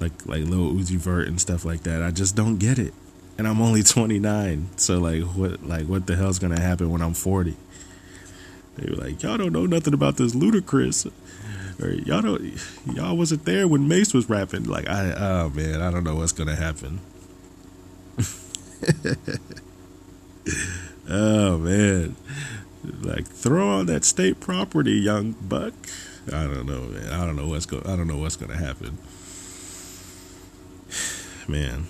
like 0.00 0.12
like 0.26 0.44
Lil 0.44 0.72
Uzi 0.72 0.96
Vert 0.96 1.28
and 1.28 1.40
stuff 1.40 1.64
like 1.64 1.82
that. 1.82 2.02
I 2.02 2.10
just 2.10 2.36
don't 2.36 2.58
get 2.58 2.78
it, 2.78 2.94
and 3.36 3.48
I'm 3.48 3.60
only 3.60 3.82
29, 3.82 4.68
so 4.76 4.98
like 4.98 5.22
what 5.22 5.64
like 5.64 5.86
what 5.86 6.06
the 6.06 6.16
hell's 6.16 6.38
gonna 6.38 6.60
happen 6.60 6.90
when 6.90 7.02
I'm 7.02 7.14
40? 7.14 7.56
They 8.76 8.90
were 8.90 8.96
like, 8.96 9.22
y'all 9.22 9.38
don't 9.38 9.52
know 9.52 9.66
nothing 9.66 9.94
about 9.94 10.16
this 10.16 10.34
Ludacris 10.34 11.10
or 11.82 11.90
y'all 11.90 12.22
don't 12.22 12.42
y'all 12.92 13.16
wasn't 13.16 13.44
there 13.44 13.68
when 13.68 13.86
Mase 13.88 14.14
was 14.14 14.28
rapping. 14.28 14.64
Like 14.64 14.88
I 14.88 15.12
oh 15.12 15.50
man, 15.50 15.80
I 15.82 15.90
don't 15.90 16.04
know 16.04 16.16
what's 16.16 16.32
gonna 16.32 16.56
happen. 16.56 17.00
oh 21.08 21.58
man. 21.58 22.16
Like 23.02 23.26
throw 23.26 23.68
on 23.68 23.86
that 23.86 24.04
State 24.04 24.40
Property, 24.40 24.92
Young 24.92 25.32
Buck. 25.32 25.74
I 26.28 26.44
don't 26.44 26.66
know, 26.66 26.82
man. 26.82 27.12
I 27.12 27.26
don't 27.26 27.36
know 27.36 27.48
what's 27.48 27.66
going 27.66 27.86
I 27.86 27.96
don't 27.96 28.08
know 28.08 28.18
what's 28.18 28.36
gonna 28.36 28.56
happen. 28.56 28.98
Man. 31.48 31.86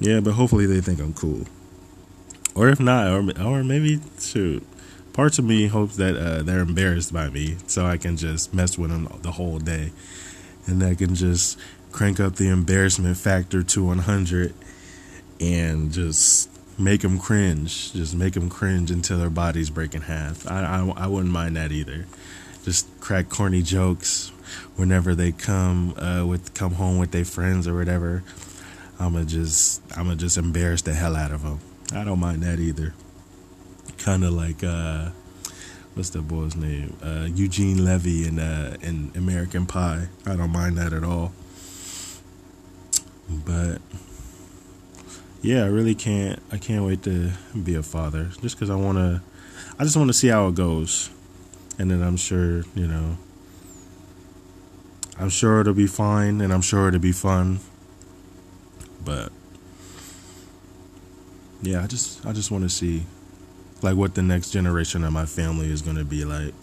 Yeah, 0.00 0.18
but 0.18 0.32
hopefully 0.32 0.66
they 0.66 0.80
think 0.80 0.98
I'm 1.00 1.14
cool. 1.14 1.46
Or 2.56 2.68
if 2.68 2.80
not, 2.80 3.06
or 3.06 3.22
or 3.40 3.62
maybe 3.62 4.00
shoot 4.18 4.66
parts 5.12 5.38
of 5.38 5.44
me 5.44 5.66
hopes 5.66 5.96
that 5.96 6.16
uh, 6.16 6.42
they're 6.42 6.60
embarrassed 6.60 7.12
by 7.12 7.28
me 7.28 7.56
so 7.66 7.84
I 7.84 7.96
can 7.96 8.16
just 8.16 8.54
mess 8.54 8.78
with 8.78 8.90
them 8.90 9.08
the 9.22 9.32
whole 9.32 9.58
day. 9.58 9.92
And 10.66 10.82
I 10.82 10.94
can 10.94 11.14
just 11.14 11.58
crank 11.90 12.20
up 12.20 12.36
the 12.36 12.48
embarrassment 12.48 13.16
factor 13.16 13.62
to 13.62 13.84
100 13.84 14.54
and 15.40 15.92
just 15.92 16.48
make 16.78 17.02
them 17.02 17.18
cringe. 17.18 17.92
Just 17.92 18.14
make 18.14 18.34
them 18.34 18.48
cringe 18.48 18.90
until 18.90 19.18
their 19.18 19.30
bodies 19.30 19.70
break 19.70 19.94
in 19.94 20.02
half. 20.02 20.50
I, 20.50 20.64
I, 20.64 21.04
I 21.04 21.06
wouldn't 21.06 21.32
mind 21.32 21.56
that 21.56 21.72
either. 21.72 22.06
Just 22.64 22.88
crack 23.00 23.28
corny 23.28 23.60
jokes 23.60 24.30
whenever 24.76 25.14
they 25.14 25.32
come 25.32 25.94
uh, 25.98 26.24
with 26.24 26.54
come 26.54 26.74
home 26.74 26.98
with 26.98 27.10
their 27.10 27.24
friends 27.24 27.66
or 27.66 27.74
whatever. 27.74 28.22
I'ma 29.00 29.24
just 29.24 29.82
I'ma 29.96 30.14
just 30.14 30.38
embarrass 30.38 30.82
the 30.82 30.94
hell 30.94 31.16
out 31.16 31.32
of 31.32 31.42
them. 31.42 31.58
I 31.92 32.04
don't 32.04 32.20
mind 32.20 32.44
that 32.44 32.60
either 32.60 32.94
kind 33.98 34.24
of 34.24 34.32
like 34.32 34.64
uh, 34.64 35.10
what's 35.94 36.10
that 36.10 36.22
boy's 36.22 36.56
name? 36.56 36.96
Uh, 37.02 37.28
Eugene 37.32 37.84
Levy 37.84 38.26
in 38.26 38.38
uh, 38.38 38.76
in 38.80 39.12
American 39.14 39.66
Pie. 39.66 40.08
I 40.26 40.36
don't 40.36 40.50
mind 40.52 40.78
that 40.78 40.92
at 40.92 41.04
all. 41.04 41.32
But 43.28 43.80
yeah, 45.40 45.64
I 45.64 45.66
really 45.66 45.94
can't. 45.94 46.40
I 46.50 46.58
can't 46.58 46.84
wait 46.84 47.02
to 47.04 47.32
be 47.62 47.74
a 47.74 47.82
father, 47.82 48.30
just 48.40 48.56
because 48.56 48.70
I 48.70 48.76
want 48.76 48.98
to. 48.98 49.22
I 49.78 49.84
just 49.84 49.96
want 49.96 50.08
to 50.08 50.14
see 50.14 50.28
how 50.28 50.48
it 50.48 50.54
goes, 50.54 51.10
and 51.78 51.90
then 51.90 52.02
I'm 52.02 52.16
sure 52.16 52.64
you 52.74 52.86
know. 52.86 53.16
I'm 55.18 55.28
sure 55.28 55.60
it'll 55.60 55.74
be 55.74 55.86
fine, 55.86 56.40
and 56.40 56.52
I'm 56.52 56.62
sure 56.62 56.88
it'll 56.88 57.00
be 57.00 57.12
fun. 57.12 57.60
But 59.04 59.30
yeah, 61.62 61.82
I 61.82 61.86
just 61.86 62.24
I 62.26 62.32
just 62.32 62.50
want 62.50 62.64
to 62.64 62.70
see 62.70 63.04
like 63.82 63.96
what 63.96 64.14
the 64.14 64.22
next 64.22 64.50
generation 64.50 65.04
of 65.04 65.12
my 65.12 65.26
family 65.26 65.70
is 65.70 65.82
going 65.82 65.96
to 65.96 66.04
be 66.04 66.24
like. 66.24 66.54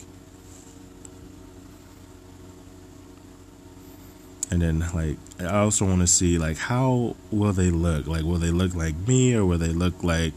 And 4.52 4.62
then 4.62 4.80
like 4.94 5.18
I 5.40 5.60
also 5.60 5.86
want 5.86 6.02
to 6.02 6.08
see 6.08 6.38
like 6.38 6.58
how 6.58 7.16
will 7.32 7.54
they 7.54 7.70
look? 7.70 8.08
Like 8.08 8.24
will 8.24 8.40
they 8.40 8.52
look 8.52 8.74
like 8.74 8.96
me 9.08 9.36
or 9.36 9.46
will 9.46 9.58
they 9.60 9.68
look 9.70 10.04
like 10.04 10.34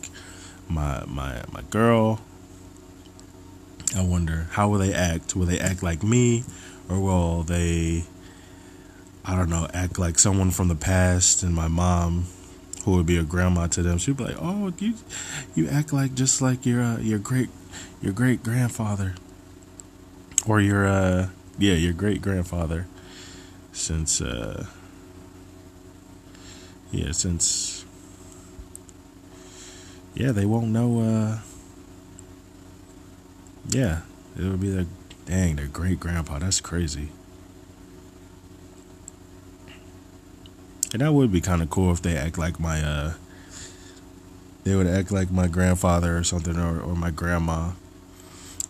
my 0.69 1.05
my 1.07 1.43
my 1.53 1.63
girl? 1.71 2.21
I 3.97 4.03
wonder 4.03 4.49
how 4.53 4.69
will 4.69 4.79
they 4.79 4.93
act? 4.93 5.35
Will 5.35 5.47
they 5.47 5.59
act 5.59 5.83
like 5.83 6.03
me 6.03 6.45
or 6.89 7.01
will 7.01 7.43
they 7.43 8.05
I 9.25 9.37
don't 9.37 9.51
know, 9.51 9.69
act 9.73 9.99
like 9.99 10.19
someone 10.19 10.51
from 10.51 10.69
the 10.69 10.75
past 10.75 11.43
and 11.43 11.55
my 11.55 11.69
mom 11.69 12.27
who 12.85 12.93
would 12.93 13.07
be 13.07 13.17
a 13.17 13.23
grandma 13.23 13.67
to 13.69 13.83
them, 13.83 13.99
she'd 13.99 14.17
be 14.17 14.25
like, 14.25 14.37
"Oh, 14.41 14.73
you, 14.79 14.95
you 15.55 15.69
act 15.69 15.93
like 15.93 16.15
just 16.15 16.43
like 16.43 16.67
your 16.67 16.83
uh, 16.83 16.99
your 16.99 17.19
great 17.19 17.49
your 18.01 18.13
great 18.13 18.43
grandfather, 18.43 19.15
or 20.47 20.61
your 20.61 20.87
uh, 20.87 21.29
yeah 21.59 21.75
your 21.75 21.93
great 21.93 22.23
grandfather, 22.23 22.87
since 23.73 24.21
uh, 24.21 24.67
yeah 26.91 27.13
since 27.13 27.85
yeah 30.15 30.33
they 30.33 30.45
won't 30.45 30.69
know 30.69 31.01
uh, 31.01 31.39
yeah 33.69 34.01
it 34.37 34.43
would 34.43 34.61
be 34.61 34.71
their 34.71 34.87
dang 35.27 35.57
their 35.57 35.67
great 35.67 36.01
grandpa. 36.01 36.39
That's 36.39 36.61
crazy." 36.61 37.11
And 40.93 41.01
that 41.01 41.13
would 41.13 41.33
be 41.33 41.41
kind 41.41 41.63
of 41.63 41.71
cool 41.71 41.91
if 41.93 42.03
they 42.03 42.17
act 42.17 42.37
like 42.37 42.61
my 42.61 42.83
uh 42.83 43.15
they 44.65 44.77
would 44.77 44.87
act 44.87 45.11
like 45.11 45.31
my 45.31 45.49
grandfather 45.49 46.17
or 46.17 46.23
something 46.23 46.57
or, 46.57 46.81
or 46.81 46.95
my 46.95 47.11
grandma. 47.11 47.73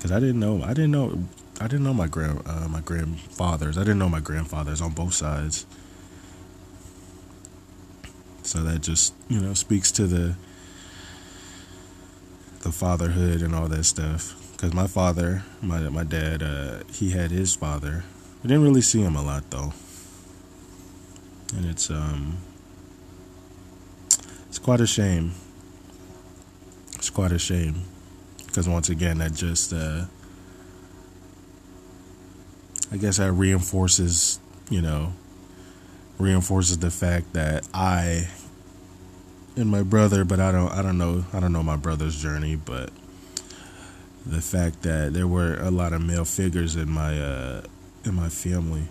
Cuz 0.00 0.12
I 0.12 0.20
didn't 0.20 0.38
know 0.38 0.62
I 0.62 0.72
didn't 0.72 0.92
know 0.92 1.24
I 1.60 1.64
didn't 1.64 1.82
know 1.82 1.94
my 1.94 2.06
grand 2.06 2.42
uh, 2.46 2.68
my 2.68 2.80
grandfathers. 2.80 3.76
I 3.76 3.80
didn't 3.80 3.98
know 3.98 4.08
my 4.08 4.20
grandfathers 4.20 4.80
on 4.80 4.92
both 4.92 5.14
sides. 5.14 5.66
So 8.44 8.62
that 8.62 8.82
just, 8.82 9.14
you 9.28 9.40
know, 9.40 9.54
speaks 9.54 9.90
to 9.92 10.06
the 10.06 10.36
the 12.60 12.72
fatherhood 12.72 13.42
and 13.42 13.54
all 13.54 13.66
that 13.66 13.84
stuff. 13.84 14.36
Cuz 14.58 14.72
my 14.72 14.86
father, 14.86 15.42
my 15.60 15.88
my 15.88 16.04
dad, 16.04 16.42
uh, 16.42 16.84
he 16.92 17.10
had 17.10 17.32
his 17.32 17.56
father. 17.56 18.04
I 18.44 18.46
didn't 18.46 18.62
really 18.62 18.82
see 18.82 19.00
him 19.02 19.16
a 19.16 19.22
lot 19.22 19.50
though 19.50 19.72
and 21.56 21.66
it's 21.66 21.90
um 21.90 22.38
it's 24.48 24.58
quite 24.58 24.80
a 24.80 24.86
shame. 24.86 25.32
It's 26.94 27.10
quite 27.10 27.32
a 27.32 27.38
shame 27.38 27.82
because 28.46 28.68
once 28.68 28.90
again 28.90 29.18
that 29.18 29.32
just 29.32 29.72
uh, 29.72 30.04
I 32.92 32.96
guess 32.98 33.16
that 33.16 33.32
reinforces 33.32 34.38
you 34.68 34.82
know 34.82 35.14
reinforces 36.18 36.78
the 36.78 36.90
fact 36.90 37.32
that 37.32 37.66
I 37.72 38.28
and 39.56 39.70
my 39.70 39.82
brother, 39.82 40.24
but 40.24 40.38
I 40.38 40.52
don't 40.52 40.70
I 40.70 40.82
don't 40.82 40.98
know 40.98 41.24
I 41.32 41.40
don't 41.40 41.52
know 41.52 41.62
my 41.62 41.76
brother's 41.76 42.20
journey, 42.20 42.56
but 42.56 42.90
the 44.26 44.40
fact 44.40 44.82
that 44.82 45.12
there 45.14 45.26
were 45.26 45.56
a 45.56 45.70
lot 45.70 45.92
of 45.92 46.02
male 46.02 46.24
figures 46.24 46.76
in 46.76 46.90
my 46.90 47.18
uh, 47.18 47.62
in 48.04 48.14
my 48.14 48.28
family, 48.28 48.84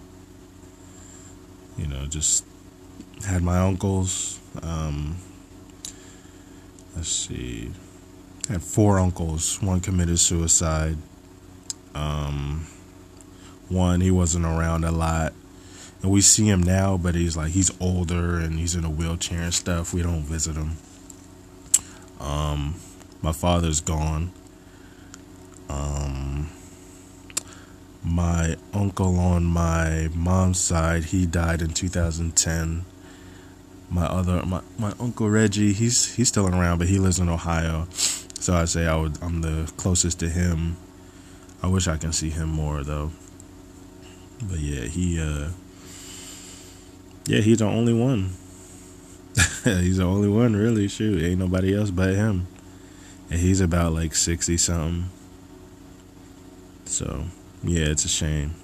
you 1.77 1.87
know, 1.87 2.05
just 2.05 2.45
had 3.25 3.43
my 3.43 3.59
uncles. 3.59 4.39
Um, 4.61 5.17
let's 6.95 7.09
see. 7.09 7.71
I 8.49 8.53
had 8.53 8.63
four 8.63 8.99
uncles. 8.99 9.61
One 9.61 9.79
committed 9.79 10.19
suicide. 10.19 10.97
Um, 11.93 12.67
one, 13.69 14.01
he 14.01 14.11
wasn't 14.11 14.45
around 14.45 14.83
a 14.83 14.91
lot. 14.91 15.33
And 16.01 16.11
we 16.11 16.21
see 16.21 16.47
him 16.49 16.63
now, 16.63 16.97
but 16.97 17.13
he's 17.15 17.37
like 17.37 17.51
he's 17.51 17.71
older 17.79 18.37
and 18.37 18.57
he's 18.57 18.75
in 18.75 18.83
a 18.83 18.89
wheelchair 18.89 19.41
and 19.41 19.53
stuff. 19.53 19.93
We 19.93 20.01
don't 20.01 20.23
visit 20.23 20.55
him. 20.55 20.77
Um, 22.19 22.75
my 23.21 23.31
father's 23.31 23.81
gone. 23.81 24.31
Um, 25.69 26.49
my 28.03 28.57
uncle 28.73 29.17
on 29.19 29.45
my 29.45 30.09
mom's 30.13 30.59
side, 30.59 31.05
he 31.05 31.25
died 31.25 31.61
in 31.61 31.69
2010. 31.69 32.85
My 33.91 34.05
other 34.05 34.41
my, 34.45 34.61
my 34.79 34.93
uncle 34.99 35.29
Reggie, 35.29 35.73
he's 35.73 36.15
he's 36.15 36.29
still 36.29 36.47
around, 36.47 36.79
but 36.79 36.87
he 36.87 36.97
lives 36.97 37.19
in 37.19 37.27
Ohio. 37.27 37.87
So 38.39 38.55
I 38.55 38.65
say 38.65 38.87
I 38.87 38.95
would 38.95 39.21
I'm 39.21 39.41
the 39.41 39.71
closest 39.77 40.19
to 40.21 40.29
him. 40.29 40.77
I 41.61 41.67
wish 41.67 41.87
I 41.87 41.97
can 41.97 42.13
see 42.13 42.29
him 42.29 42.49
more 42.49 42.83
though. 42.83 43.11
But 44.41 44.59
yeah, 44.59 44.85
he 44.85 45.21
uh 45.21 45.49
yeah, 47.27 47.41
he's 47.41 47.59
the 47.59 47.65
only 47.65 47.93
one. 47.93 48.31
he's 49.63 49.97
the 49.97 50.03
only 50.03 50.27
one 50.27 50.55
really, 50.55 50.87
shoot. 50.87 51.21
Ain't 51.21 51.39
nobody 51.39 51.75
else 51.75 51.91
but 51.91 52.15
him. 52.15 52.47
And 53.29 53.39
he's 53.39 53.61
about 53.61 53.93
like 53.93 54.15
60 54.15 54.57
something. 54.57 55.09
So, 56.85 57.25
yeah, 57.63 57.85
it's 57.85 58.05
a 58.05 58.09
shame. 58.09 58.55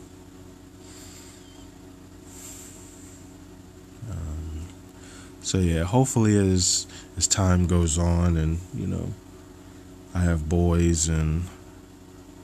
So 5.48 5.60
yeah, 5.60 5.84
hopefully 5.84 6.38
as 6.38 6.88
as 7.16 7.26
time 7.26 7.68
goes 7.68 7.98
on 7.98 8.36
and, 8.36 8.60
you 8.76 8.86
know, 8.86 9.14
I 10.14 10.20
have 10.20 10.50
boys 10.50 11.08
and 11.08 11.44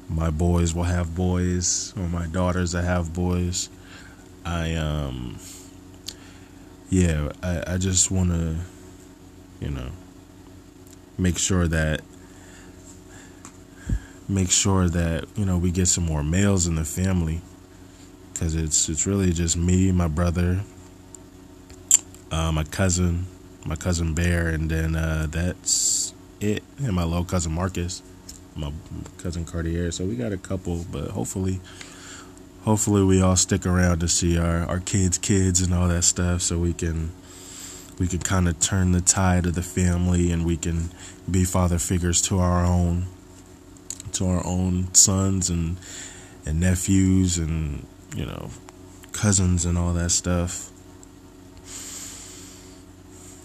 my 0.07 0.29
boys 0.29 0.73
will 0.73 0.83
have 0.83 1.13
boys 1.13 1.93
or 1.97 2.03
my 2.03 2.27
daughters 2.27 2.71
that 2.71 2.85
have 2.85 3.13
boys. 3.13 3.67
I 4.45 4.75
um 4.75 5.37
yeah, 6.89 7.33
I, 7.43 7.73
I 7.73 7.77
just 7.77 8.09
wanna, 8.09 8.61
you 9.59 9.71
know, 9.71 9.89
make 11.17 11.37
sure 11.37 11.67
that 11.67 11.99
make 14.29 14.49
sure 14.49 14.87
that, 14.87 15.25
you 15.35 15.43
know, 15.43 15.57
we 15.57 15.71
get 15.71 15.89
some 15.89 16.05
more 16.05 16.23
males 16.23 16.67
in 16.67 16.75
the 16.75 16.85
family. 16.85 17.41
Cause 18.35 18.55
it's 18.55 18.87
it's 18.87 19.05
really 19.05 19.33
just 19.33 19.57
me, 19.57 19.91
my 19.91 20.07
brother, 20.07 20.61
uh, 22.33 22.51
my 22.51 22.63
cousin, 22.63 23.27
my 23.63 23.75
cousin 23.75 24.15
Bear, 24.15 24.49
and 24.49 24.69
then 24.69 24.95
uh, 24.95 25.27
that's 25.29 26.13
it 26.41 26.63
and 26.79 26.93
my 26.93 27.03
little 27.03 27.23
cousin 27.23 27.53
Marcus, 27.53 28.01
my 28.55 28.71
cousin 29.19 29.45
Cartier. 29.45 29.91
So 29.91 30.05
we 30.05 30.15
got 30.15 30.33
a 30.33 30.37
couple, 30.37 30.83
but 30.91 31.11
hopefully, 31.11 31.61
hopefully 32.63 33.03
we 33.03 33.21
all 33.21 33.35
stick 33.35 33.67
around 33.67 33.99
to 33.99 34.07
see 34.07 34.37
our 34.37 34.65
our 34.65 34.79
kids' 34.79 35.19
kids 35.19 35.61
and 35.61 35.73
all 35.73 35.87
that 35.89 36.03
stuff, 36.03 36.41
so 36.41 36.57
we 36.57 36.73
can 36.73 37.11
we 37.99 38.07
can 38.07 38.19
kind 38.19 38.47
of 38.47 38.59
turn 38.59 38.93
the 38.93 39.01
tide 39.01 39.45
of 39.45 39.53
the 39.53 39.61
family 39.61 40.31
and 40.31 40.43
we 40.43 40.57
can 40.57 40.89
be 41.29 41.43
father 41.43 41.77
figures 41.77 42.19
to 42.23 42.39
our 42.39 42.65
own 42.65 43.05
to 44.13 44.25
our 44.25 44.45
own 44.45 44.91
sons 44.95 45.51
and 45.51 45.77
and 46.47 46.59
nephews 46.59 47.37
and 47.37 47.85
you 48.15 48.25
know 48.25 48.49
cousins 49.11 49.65
and 49.65 49.77
all 49.77 49.93
that 49.93 50.09
stuff 50.09 50.72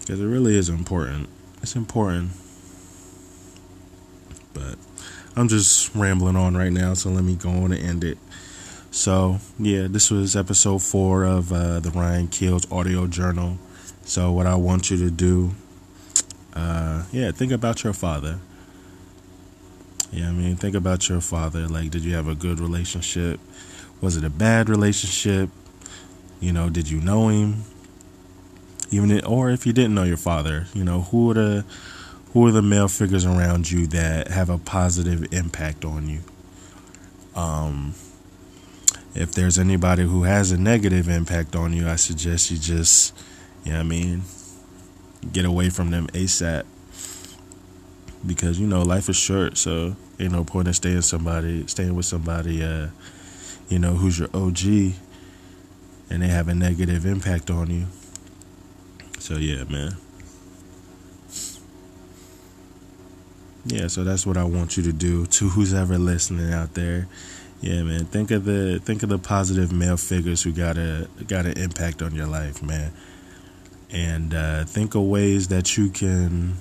because 0.08 0.20
it 0.20 0.26
really 0.26 0.56
is 0.56 0.70
important 0.70 1.28
it's 1.62 1.76
important 1.76 2.30
but 4.54 4.78
I'm 5.38 5.46
just 5.46 5.94
rambling 5.94 6.34
on 6.34 6.56
right 6.56 6.72
now, 6.72 6.94
so 6.94 7.10
let 7.10 7.22
me 7.22 7.36
go 7.36 7.50
on 7.50 7.70
and 7.70 7.80
end 7.80 8.02
it. 8.02 8.18
So, 8.90 9.38
yeah, 9.56 9.86
this 9.88 10.10
was 10.10 10.34
episode 10.34 10.82
four 10.82 11.22
of 11.22 11.52
uh, 11.52 11.78
the 11.78 11.90
Ryan 11.92 12.26
Kills 12.26 12.70
audio 12.72 13.06
journal. 13.06 13.56
So, 14.02 14.32
what 14.32 14.46
I 14.46 14.56
want 14.56 14.90
you 14.90 14.96
to 14.96 15.12
do, 15.12 15.52
uh, 16.54 17.04
yeah, 17.12 17.30
think 17.30 17.52
about 17.52 17.84
your 17.84 17.92
father. 17.92 18.40
Yeah, 20.10 20.30
I 20.30 20.32
mean, 20.32 20.56
think 20.56 20.74
about 20.74 21.08
your 21.08 21.20
father. 21.20 21.68
Like, 21.68 21.90
did 21.90 22.02
you 22.02 22.16
have 22.16 22.26
a 22.26 22.34
good 22.34 22.58
relationship? 22.58 23.38
Was 24.00 24.16
it 24.16 24.24
a 24.24 24.30
bad 24.30 24.68
relationship? 24.68 25.50
You 26.40 26.52
know, 26.52 26.68
did 26.68 26.90
you 26.90 27.00
know 27.00 27.28
him? 27.28 27.62
Even 28.90 29.24
or 29.24 29.50
if 29.50 29.66
you 29.66 29.72
didn't 29.72 29.94
know 29.94 30.04
your 30.04 30.16
father, 30.16 30.66
you 30.74 30.84
know, 30.84 31.02
who 31.02 31.26
would 31.26 31.36
have 31.36 31.64
who 32.32 32.46
are 32.46 32.52
the 32.52 32.62
male 32.62 32.88
figures 32.88 33.24
around 33.24 33.70
you 33.70 33.86
that 33.88 34.28
have 34.28 34.50
a 34.50 34.58
positive 34.58 35.32
impact 35.32 35.84
on 35.84 36.08
you? 36.08 36.20
Um, 37.34 37.94
if 39.14 39.32
there's 39.32 39.58
anybody 39.58 40.02
who 40.02 40.24
has 40.24 40.52
a 40.52 40.58
negative 40.58 41.08
impact 41.08 41.56
on 41.56 41.72
you, 41.72 41.88
I 41.88 41.96
suggest 41.96 42.50
you 42.50 42.58
just, 42.58 43.16
you 43.64 43.72
know 43.72 43.80
I 43.80 43.82
mean, 43.82 44.22
get 45.32 45.44
away 45.44 45.70
from 45.70 45.90
them 45.90 46.06
ASAP. 46.08 46.64
Because, 48.26 48.58
you 48.58 48.66
know, 48.66 48.82
life 48.82 49.08
is 49.08 49.16
short, 49.16 49.56
so 49.56 49.94
ain't 50.18 50.32
no 50.32 50.42
point 50.42 50.66
in 50.66 50.74
staying 50.74 51.02
somebody 51.02 51.66
staying 51.68 51.94
with 51.94 52.06
somebody 52.06 52.64
uh, 52.64 52.88
you 53.68 53.78
know, 53.78 53.94
who's 53.94 54.18
your 54.18 54.28
OG 54.34 54.94
and 56.10 56.22
they 56.22 56.28
have 56.28 56.48
a 56.48 56.54
negative 56.54 57.04
impact 57.04 57.50
on 57.50 57.70
you. 57.70 57.86
So 59.28 59.36
yeah, 59.36 59.64
man. 59.64 59.94
yeah, 63.66 63.88
so 63.88 64.02
that's 64.02 64.24
what 64.24 64.38
I 64.38 64.44
want 64.44 64.78
you 64.78 64.82
to 64.84 64.92
do 64.94 65.26
to 65.26 65.50
who's 65.50 65.74
ever 65.74 65.98
listening 65.98 66.50
out 66.50 66.72
there. 66.72 67.08
Yeah, 67.60 67.82
man. 67.82 68.06
Think 68.06 68.30
of 68.30 68.46
the 68.46 68.80
think 68.82 69.02
of 69.02 69.10
the 69.10 69.18
positive 69.18 69.70
male 69.70 69.98
figures 69.98 70.42
who 70.42 70.50
got 70.50 70.78
a 70.78 71.10
got 71.26 71.44
an 71.44 71.58
impact 71.58 72.00
on 72.00 72.14
your 72.14 72.26
life, 72.26 72.62
man. 72.62 72.90
And 73.90 74.32
uh, 74.32 74.64
think 74.64 74.94
of 74.94 75.02
ways 75.02 75.48
that 75.48 75.76
you 75.76 75.90
can 75.90 76.54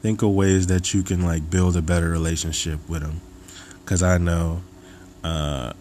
think 0.00 0.22
of 0.22 0.30
ways 0.30 0.68
that 0.68 0.94
you 0.94 1.02
can 1.02 1.20
like 1.20 1.50
build 1.50 1.76
a 1.76 1.82
better 1.82 2.08
relationship 2.08 2.80
with 2.88 3.02
them. 3.02 3.20
Cause 3.84 4.02
I 4.02 4.16
know, 4.16 4.62
uh, 5.22 5.74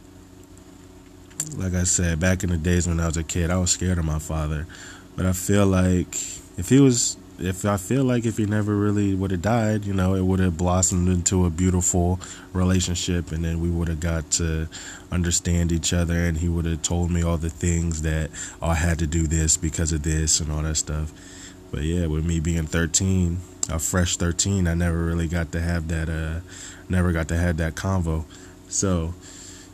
like 1.57 1.73
I 1.73 1.83
said, 1.83 2.19
back 2.19 2.43
in 2.43 2.49
the 2.49 2.57
days 2.57 2.87
when 2.87 2.99
I 2.99 3.07
was 3.07 3.17
a 3.17 3.23
kid, 3.23 3.49
I 3.49 3.57
was 3.57 3.71
scared 3.71 3.97
of 3.97 4.05
my 4.05 4.19
father. 4.19 4.67
But 5.15 5.25
I 5.25 5.33
feel 5.33 5.65
like 5.65 6.15
if 6.57 6.69
he 6.69 6.79
was 6.79 7.17
if 7.39 7.65
I 7.65 7.77
feel 7.77 8.03
like 8.03 8.25
if 8.25 8.37
he 8.37 8.45
never 8.45 8.75
really 8.75 9.15
would 9.15 9.31
have 9.31 9.41
died, 9.41 9.85
you 9.85 9.93
know, 9.93 10.13
it 10.13 10.21
would 10.21 10.39
have 10.39 10.57
blossomed 10.57 11.07
into 11.09 11.45
a 11.45 11.49
beautiful 11.49 12.19
relationship, 12.53 13.31
and 13.31 13.43
then 13.43 13.59
we 13.59 13.69
would 13.69 13.87
have 13.87 13.99
got 13.99 14.29
to 14.31 14.67
understand 15.11 15.71
each 15.71 15.93
other, 15.93 16.13
and 16.13 16.37
he 16.37 16.47
would 16.47 16.65
have 16.65 16.81
told 16.81 17.11
me 17.11 17.23
all 17.23 17.37
the 17.37 17.49
things 17.49 18.03
that 18.03 18.29
oh, 18.61 18.69
I 18.69 18.75
had 18.75 18.99
to 18.99 19.07
do 19.07 19.27
this 19.27 19.57
because 19.57 19.91
of 19.91 20.03
this 20.03 20.39
and 20.39 20.51
all 20.51 20.61
that 20.63 20.75
stuff. 20.75 21.11
But 21.71 21.81
yeah, 21.81 22.05
with 22.05 22.25
me 22.25 22.39
being 22.39 22.65
13, 22.65 23.39
a 23.69 23.79
fresh 23.79 24.17
13, 24.17 24.67
I 24.67 24.75
never 24.75 25.03
really 25.03 25.27
got 25.27 25.51
to 25.53 25.61
have 25.61 25.87
that. 25.87 26.09
Uh, 26.09 26.41
never 26.87 27.11
got 27.11 27.27
to 27.29 27.37
have 27.37 27.57
that 27.57 27.75
convo. 27.75 28.25
So 28.67 29.13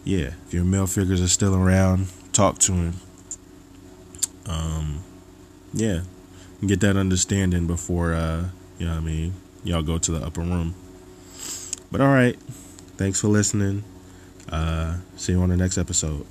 yeah, 0.03 0.31
if 0.47 0.53
your 0.53 0.63
male 0.63 0.87
figures 0.87 1.21
are 1.21 1.27
still 1.27 1.55
around, 1.55 2.07
talk 2.33 2.59
to 2.59 2.73
him. 2.73 2.93
Um, 4.47 5.03
yeah, 5.73 6.01
get 6.65 6.79
that 6.81 6.97
understanding 6.97 7.67
before 7.67 8.13
uh 8.13 8.49
you 8.77 8.85
know 8.85 8.93
what 8.93 9.01
I 9.01 9.05
mean 9.05 9.33
y'all 9.63 9.81
go 9.81 9.97
to 9.97 10.11
the 10.11 10.25
upper 10.25 10.41
room. 10.41 10.75
But 11.91 12.01
all 12.01 12.07
right, 12.07 12.37
thanks 12.97 13.21
for 13.21 13.27
listening. 13.27 13.83
Uh, 14.49 14.97
see 15.15 15.33
you 15.33 15.41
on 15.41 15.49
the 15.49 15.57
next 15.57 15.77
episode. 15.77 16.25